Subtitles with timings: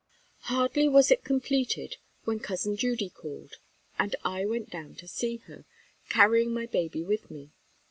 [0.49, 3.57] Hardly was it completed, when Cousin Judy called,
[3.99, 5.63] and I went down to see her,
[6.09, 7.51] carrying my baby with me.